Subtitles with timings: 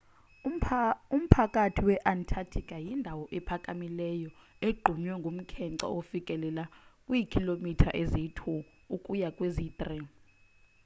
[1.15, 4.29] umphakathi we-antarctica yindawo ephakamileyo
[4.67, 6.63] egqunywe ngumkhence ofikelela
[7.05, 8.39] kwiikhilomitha eziyi-2
[8.95, 9.81] ukuya kweziyi-3